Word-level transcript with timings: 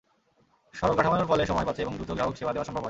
সরল 0.73 0.93
কাঠামোর 0.95 1.27
ফলে 1.27 1.43
সময় 1.45 1.65
বাঁচে 1.65 1.81
এবং 1.81 1.93
দ্রুত 1.95 2.11
গ্রাহক 2.11 2.35
সেবা 2.37 2.51
দেওয়া 2.53 2.65
সম্ভব 2.65 2.73
হয়। 2.73 2.79